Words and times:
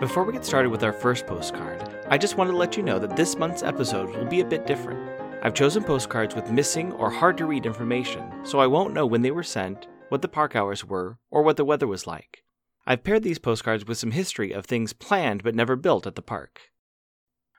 Before 0.00 0.24
we 0.24 0.32
get 0.32 0.46
started 0.46 0.70
with 0.70 0.82
our 0.82 0.94
first 0.94 1.26
postcard, 1.26 1.86
I 2.08 2.16
just 2.16 2.38
wanted 2.38 2.52
to 2.52 2.56
let 2.56 2.74
you 2.74 2.82
know 2.82 2.98
that 2.98 3.16
this 3.16 3.36
month's 3.36 3.62
episode 3.62 4.08
will 4.16 4.24
be 4.24 4.40
a 4.40 4.46
bit 4.46 4.66
different. 4.66 5.10
I've 5.42 5.52
chosen 5.52 5.84
postcards 5.84 6.34
with 6.34 6.50
missing 6.50 6.90
or 6.92 7.10
hard 7.10 7.36
to 7.36 7.44
read 7.44 7.66
information, 7.66 8.24
so 8.42 8.60
I 8.60 8.66
won't 8.66 8.94
know 8.94 9.04
when 9.04 9.20
they 9.20 9.30
were 9.30 9.42
sent, 9.42 9.88
what 10.08 10.22
the 10.22 10.28
park 10.28 10.56
hours 10.56 10.86
were, 10.86 11.18
or 11.30 11.42
what 11.42 11.58
the 11.58 11.66
weather 11.66 11.86
was 11.86 12.06
like. 12.06 12.44
I've 12.86 13.04
paired 13.04 13.22
these 13.22 13.38
postcards 13.38 13.84
with 13.84 13.98
some 13.98 14.12
history 14.12 14.52
of 14.52 14.64
things 14.64 14.94
planned 14.94 15.42
but 15.42 15.54
never 15.54 15.76
built 15.76 16.06
at 16.06 16.14
the 16.14 16.22
park. 16.22 16.70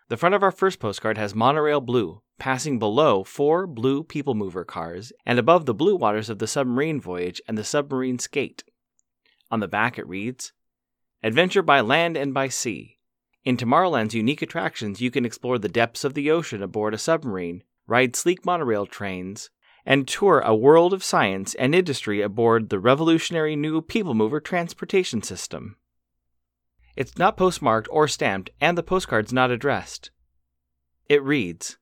The 0.09 0.17
front 0.17 0.33
of 0.33 0.41
our 0.41 0.51
first 0.51 0.79
postcard 0.79 1.19
has 1.19 1.35
monorail 1.35 1.79
blue, 1.79 2.23
passing 2.39 2.79
below 2.79 3.23
four 3.23 3.67
blue 3.67 4.03
people 4.03 4.33
mover 4.33 4.65
cars 4.65 5.13
and 5.27 5.37
above 5.37 5.67
the 5.67 5.75
blue 5.75 5.95
waters 5.95 6.27
of 6.27 6.39
the 6.39 6.47
submarine 6.47 6.99
voyage 6.99 7.39
and 7.47 7.55
the 7.55 7.63
submarine 7.63 8.17
skate. 8.17 8.63
On 9.51 9.59
the 9.59 9.67
back 9.67 9.99
it 9.99 10.07
reads 10.07 10.53
Adventure 11.23 11.61
by 11.61 11.81
land 11.81 12.17
and 12.17 12.33
by 12.33 12.47
sea. 12.47 12.97
In 13.43 13.55
Tomorrowland's 13.55 14.15
unique 14.15 14.41
attractions, 14.41 15.01
you 15.01 15.11
can 15.11 15.25
explore 15.25 15.59
the 15.59 15.69
depths 15.69 16.03
of 16.03 16.15
the 16.15 16.31
ocean 16.31 16.63
aboard 16.63 16.95
a 16.95 16.97
submarine, 16.97 17.63
ride 17.85 18.15
sleek 18.15 18.43
monorail 18.43 18.87
trains, 18.87 19.51
and 19.85 20.07
tour 20.07 20.39
a 20.39 20.55
world 20.55 20.93
of 20.93 21.03
science 21.03 21.53
and 21.55 21.75
industry 21.75 22.21
aboard 22.21 22.69
the 22.69 22.79
revolutionary 22.79 23.55
new 23.55 23.81
People 23.81 24.15
Mover 24.15 24.39
transportation 24.39 25.21
system. 25.21 25.75
It's 26.95 27.17
not 27.17 27.37
postmarked 27.37 27.87
or 27.91 28.07
stamped, 28.07 28.49
and 28.59 28.77
the 28.77 28.83
postcard's 28.83 29.31
not 29.31 29.51
addressed. 29.51 30.09
It 31.07 31.23
reads 31.23 31.77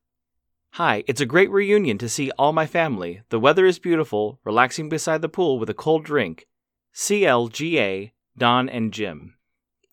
Hi, 0.74 1.02
it's 1.06 1.20
a 1.20 1.26
great 1.26 1.50
reunion 1.50 1.98
to 1.98 2.08
see 2.08 2.30
all 2.32 2.52
my 2.52 2.66
family. 2.66 3.22
The 3.30 3.40
weather 3.40 3.66
is 3.66 3.78
beautiful, 3.78 4.38
relaxing 4.44 4.88
beside 4.88 5.22
the 5.22 5.28
pool 5.28 5.58
with 5.58 5.68
a 5.70 5.74
cold 5.74 6.04
drink. 6.04 6.46
CLGA 6.94 8.12
Don, 8.40 8.68
and 8.68 8.92
Jim. 8.92 9.36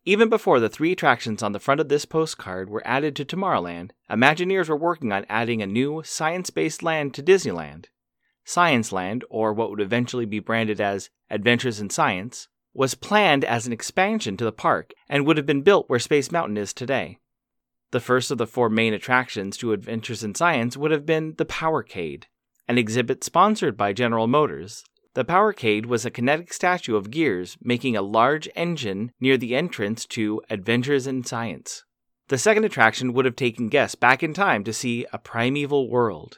Even 0.06 0.30
before 0.30 0.62
the 0.62 0.70
three 0.70 0.94
attractions 0.94 1.44
on 1.44 1.52
the 1.52 1.60
front 1.60 1.82
of 1.82 1.90
this 1.90 2.06
postcard 2.06 2.70
were 2.70 2.82
added 2.88 3.14
to 3.18 3.26
Tomorrowland, 3.26 3.92
Imagineers 4.10 4.70
were 4.70 4.78
working 4.78 5.12
on 5.12 5.26
adding 5.28 5.62
a 5.62 5.68
new 5.68 6.02
science 6.06 6.50
based 6.50 6.82
land 6.82 7.14
to 7.14 7.22
Disneyland. 7.22 7.88
Science 8.46 8.94
Land, 8.94 9.26
or 9.30 9.52
what 9.52 9.70
would 9.70 9.82
eventually 9.82 10.26
be 10.26 10.40
branded 10.40 10.80
as 10.80 11.10
Adventures 11.30 11.82
in 11.82 11.90
Science, 11.90 12.48
was 12.74 12.96
planned 12.96 13.44
as 13.44 13.68
an 13.68 13.74
expansion 13.74 14.38
to 14.38 14.46
the 14.46 14.54
park 14.54 14.94
and 15.10 15.28
would 15.28 15.36
have 15.36 15.46
been 15.46 15.62
built 15.62 15.90
where 15.90 16.00
Space 16.00 16.32
Mountain 16.32 16.56
is 16.56 16.74
today. 16.74 17.20
The 17.92 18.00
first 18.00 18.32
of 18.32 18.38
the 18.38 18.48
four 18.48 18.70
main 18.70 18.94
attractions 18.94 19.58
to 19.58 19.74
Adventures 19.74 20.24
in 20.24 20.34
Science 20.36 20.78
would 20.78 20.92
have 20.92 21.06
been 21.06 21.36
the 21.38 21.46
Powercade, 21.46 22.24
an 22.66 22.78
exhibit 22.78 23.26
sponsored 23.26 23.76
by 23.76 23.92
General 23.92 24.28
Motors 24.28 24.86
the 25.18 25.26
Powercade 25.26 25.88
was 25.88 26.06
a 26.06 26.12
kinetic 26.12 26.54
statue 26.54 26.96
of 26.96 27.10
Gears 27.10 27.58
making 27.60 27.98
a 27.98 28.04
large 28.04 28.48
engine 28.56 29.12
near 29.20 29.36
the 29.36 29.56
entrance 29.56 30.06
to 30.06 30.44
Adventures 30.48 31.08
in 31.08 31.24
Science. 31.24 31.86
The 32.28 32.38
second 32.38 32.66
attraction 32.66 33.14
would 33.14 33.26
have 33.26 33.36
taken 33.36 33.68
guests 33.68 33.96
back 33.96 34.22
in 34.22 34.36
time 34.36 34.64
to 34.64 34.72
see 34.72 35.08
a 35.12 35.18
primeval 35.18 35.90
world, 35.90 36.38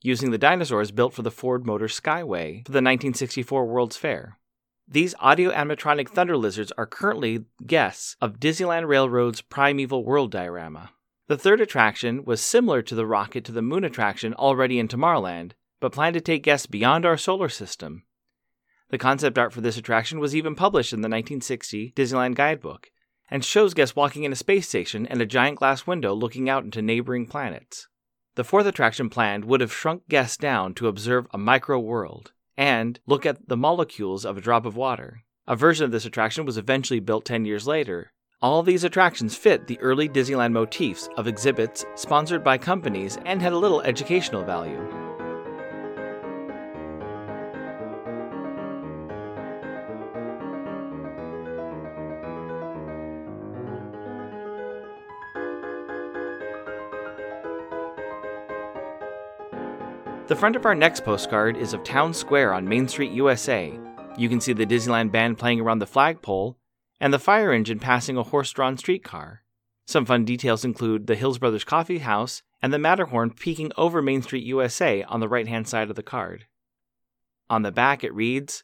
using 0.00 0.30
the 0.30 0.38
dinosaurs 0.38 0.92
built 0.92 1.12
for 1.12 1.22
the 1.22 1.32
Ford 1.32 1.66
Motor 1.66 1.88
Skyway 1.88 2.64
for 2.64 2.70
the 2.70 2.76
1964 2.76 3.66
World's 3.66 3.96
Fair. 3.96 4.38
These 4.86 5.16
audio 5.18 5.50
animatronic 5.50 6.08
thunder 6.08 6.36
lizards 6.36 6.72
are 6.78 6.86
currently 6.86 7.46
guests 7.66 8.14
of 8.20 8.38
Disneyland 8.38 8.86
Railroad's 8.86 9.40
Primeval 9.40 10.04
World 10.04 10.30
diorama. 10.30 10.90
The 11.26 11.36
third 11.36 11.60
attraction 11.60 12.24
was 12.24 12.40
similar 12.40 12.80
to 12.80 12.94
the 12.94 13.06
Rocket 13.06 13.44
to 13.46 13.50
the 13.50 13.60
Moon 13.60 13.82
attraction 13.82 14.34
already 14.34 14.78
in 14.78 14.86
Tomorrowland, 14.86 15.54
but 15.80 15.90
planned 15.90 16.14
to 16.14 16.20
take 16.20 16.44
guests 16.44 16.68
beyond 16.68 17.04
our 17.04 17.16
solar 17.16 17.48
system 17.48 18.04
the 18.90 18.98
concept 18.98 19.38
art 19.38 19.52
for 19.52 19.60
this 19.60 19.76
attraction 19.76 20.20
was 20.20 20.34
even 20.34 20.54
published 20.54 20.92
in 20.92 21.00
the 21.00 21.08
1960 21.08 21.92
Disneyland 21.96 22.34
Guidebook 22.34 22.90
and 23.30 23.44
shows 23.44 23.74
guests 23.74 23.94
walking 23.94 24.24
in 24.24 24.32
a 24.32 24.36
space 24.36 24.68
station 24.68 25.06
and 25.06 25.22
a 25.22 25.26
giant 25.26 25.58
glass 25.58 25.86
window 25.86 26.12
looking 26.12 26.48
out 26.48 26.64
into 26.64 26.82
neighboring 26.82 27.26
planets. 27.26 27.88
The 28.34 28.44
fourth 28.44 28.66
attraction 28.66 29.08
planned 29.08 29.44
would 29.44 29.60
have 29.60 29.72
shrunk 29.72 30.08
guests 30.08 30.36
down 30.36 30.74
to 30.74 30.88
observe 30.88 31.26
a 31.32 31.38
micro 31.38 31.78
world 31.78 32.32
and 32.56 32.98
look 33.06 33.24
at 33.24 33.48
the 33.48 33.56
molecules 33.56 34.24
of 34.24 34.36
a 34.36 34.40
drop 34.40 34.66
of 34.66 34.76
water. 34.76 35.22
A 35.46 35.56
version 35.56 35.84
of 35.84 35.92
this 35.92 36.04
attraction 36.04 36.44
was 36.44 36.58
eventually 36.58 37.00
built 37.00 37.24
10 37.24 37.44
years 37.44 37.66
later. 37.66 38.12
All 38.42 38.62
these 38.62 38.84
attractions 38.84 39.36
fit 39.36 39.66
the 39.66 39.78
early 39.80 40.08
Disneyland 40.08 40.52
motifs 40.52 41.08
of 41.16 41.26
exhibits 41.26 41.84
sponsored 41.94 42.42
by 42.42 42.58
companies 42.58 43.18
and 43.24 43.42
had 43.42 43.52
a 43.52 43.58
little 43.58 43.82
educational 43.82 44.44
value. 44.44 44.99
The 60.30 60.36
front 60.36 60.54
of 60.54 60.64
our 60.64 60.76
next 60.76 61.02
postcard 61.02 61.56
is 61.56 61.74
of 61.74 61.82
Town 61.82 62.14
Square 62.14 62.54
on 62.54 62.68
Main 62.68 62.86
Street, 62.86 63.10
USA. 63.10 63.76
You 64.16 64.28
can 64.28 64.40
see 64.40 64.52
the 64.52 64.64
Disneyland 64.64 65.10
band 65.10 65.38
playing 65.38 65.60
around 65.60 65.80
the 65.80 65.88
flagpole 65.88 66.56
and 67.00 67.12
the 67.12 67.18
fire 67.18 67.52
engine 67.52 67.80
passing 67.80 68.16
a 68.16 68.22
horse 68.22 68.52
drawn 68.52 68.76
streetcar. 68.76 69.42
Some 69.88 70.06
fun 70.06 70.24
details 70.24 70.64
include 70.64 71.08
the 71.08 71.16
Hills 71.16 71.40
Brothers 71.40 71.64
Coffee 71.64 71.98
House 71.98 72.44
and 72.62 72.72
the 72.72 72.78
Matterhorn 72.78 73.32
peeking 73.32 73.72
over 73.76 74.00
Main 74.00 74.22
Street, 74.22 74.44
USA 74.44 75.02
on 75.02 75.18
the 75.18 75.28
right 75.28 75.48
hand 75.48 75.66
side 75.66 75.90
of 75.90 75.96
the 75.96 76.02
card. 76.04 76.46
On 77.48 77.62
the 77.62 77.72
back, 77.72 78.04
it 78.04 78.14
reads 78.14 78.62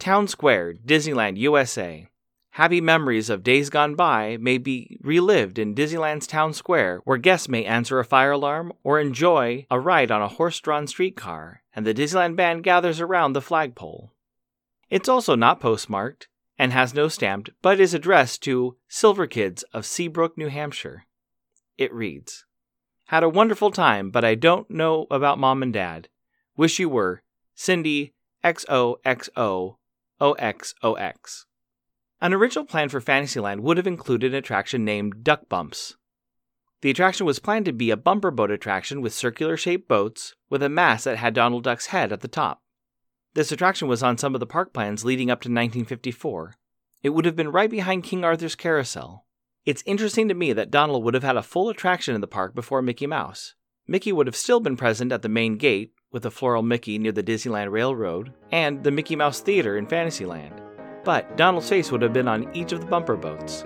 Town 0.00 0.26
Square, 0.26 0.74
Disneyland, 0.84 1.36
USA. 1.36 2.08
Happy 2.54 2.80
memories 2.80 3.30
of 3.30 3.44
days 3.44 3.70
gone 3.70 3.94
by 3.94 4.36
may 4.40 4.58
be 4.58 4.98
relived 5.02 5.58
in 5.58 5.74
Disneyland's 5.74 6.26
Town 6.26 6.52
Square, 6.52 7.00
where 7.04 7.16
guests 7.16 7.48
may 7.48 7.64
answer 7.64 8.00
a 8.00 8.04
fire 8.04 8.32
alarm 8.32 8.72
or 8.82 8.98
enjoy 8.98 9.66
a 9.70 9.78
ride 9.78 10.10
on 10.10 10.20
a 10.20 10.28
horse 10.28 10.58
drawn 10.58 10.88
streetcar, 10.88 11.62
and 11.74 11.86
the 11.86 11.94
Disneyland 11.94 12.34
band 12.34 12.64
gathers 12.64 13.00
around 13.00 13.32
the 13.32 13.40
flagpole. 13.40 14.12
It's 14.90 15.08
also 15.08 15.36
not 15.36 15.60
postmarked 15.60 16.26
and 16.58 16.72
has 16.72 16.92
no 16.92 17.06
stamped, 17.06 17.50
but 17.62 17.80
is 17.80 17.94
addressed 17.94 18.42
to 18.42 18.76
Silver 18.88 19.28
Kids 19.28 19.62
of 19.72 19.86
Seabrook, 19.86 20.36
New 20.36 20.48
Hampshire. 20.48 21.06
It 21.78 21.94
reads 21.94 22.44
Had 23.06 23.22
a 23.22 23.28
wonderful 23.28 23.70
time, 23.70 24.10
but 24.10 24.24
I 24.24 24.34
don't 24.34 24.68
know 24.68 25.06
about 25.10 25.38
mom 25.38 25.62
and 25.62 25.72
dad. 25.72 26.08
Wish 26.56 26.80
you 26.80 26.88
were. 26.88 27.22
Cindy 27.54 28.12
XOXO 28.44 29.76
OXOX. 30.20 31.44
An 32.22 32.34
original 32.34 32.66
plan 32.66 32.90
for 32.90 33.00
Fantasyland 33.00 33.62
would 33.62 33.78
have 33.78 33.86
included 33.86 34.32
an 34.32 34.38
attraction 34.38 34.84
named 34.84 35.24
Duck 35.24 35.48
Bumps. 35.48 35.96
The 36.82 36.90
attraction 36.90 37.24
was 37.24 37.38
planned 37.38 37.64
to 37.64 37.72
be 37.72 37.90
a 37.90 37.96
bumper 37.96 38.30
boat 38.30 38.50
attraction 38.50 39.00
with 39.00 39.14
circular 39.14 39.56
shaped 39.56 39.88
boats 39.88 40.34
with 40.50 40.62
a 40.62 40.68
mast 40.68 41.04
that 41.04 41.16
had 41.16 41.34
Donald 41.34 41.64
Duck's 41.64 41.86
head 41.86 42.12
at 42.12 42.20
the 42.20 42.28
top. 42.28 42.62
This 43.32 43.52
attraction 43.52 43.88
was 43.88 44.02
on 44.02 44.18
some 44.18 44.34
of 44.34 44.40
the 44.40 44.46
park 44.46 44.74
plans 44.74 45.04
leading 45.04 45.30
up 45.30 45.40
to 45.42 45.48
1954. 45.48 46.56
It 47.02 47.10
would 47.10 47.24
have 47.24 47.36
been 47.36 47.52
right 47.52 47.70
behind 47.70 48.04
King 48.04 48.22
Arthur's 48.22 48.54
Carousel. 48.54 49.24
It's 49.64 49.82
interesting 49.86 50.28
to 50.28 50.34
me 50.34 50.52
that 50.52 50.70
Donald 50.70 51.04
would 51.04 51.14
have 51.14 51.22
had 51.22 51.36
a 51.36 51.42
full 51.42 51.70
attraction 51.70 52.14
in 52.14 52.20
the 52.20 52.26
park 52.26 52.54
before 52.54 52.82
Mickey 52.82 53.06
Mouse. 53.06 53.54
Mickey 53.86 54.12
would 54.12 54.26
have 54.26 54.36
still 54.36 54.60
been 54.60 54.76
present 54.76 55.10
at 55.10 55.22
the 55.22 55.28
main 55.28 55.56
gate, 55.56 55.92
with 56.12 56.26
a 56.26 56.30
floral 56.30 56.62
Mickey 56.62 56.98
near 56.98 57.12
the 57.12 57.22
Disneyland 57.22 57.70
Railroad, 57.70 58.32
and 58.50 58.84
the 58.84 58.90
Mickey 58.90 59.16
Mouse 59.16 59.40
Theater 59.40 59.76
in 59.76 59.86
Fantasyland 59.86 60.60
but 61.04 61.36
Donald's 61.36 61.68
face 61.68 61.90
would 61.90 62.02
have 62.02 62.12
been 62.12 62.28
on 62.28 62.54
each 62.54 62.72
of 62.72 62.80
the 62.80 62.86
bumper 62.86 63.16
boats. 63.16 63.64